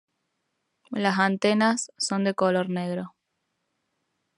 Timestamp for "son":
1.99-2.23